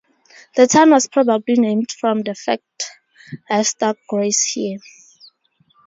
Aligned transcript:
The 0.55 0.65
town 0.65 0.89
was 0.89 1.05
probably 1.07 1.53
named 1.59 1.91
from 1.91 2.23
the 2.23 2.33
fact 2.33 2.63
livestock 3.51 3.97
graze 4.09 4.41
here. 4.45 4.79